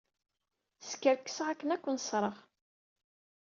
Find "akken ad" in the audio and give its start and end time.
1.49-1.81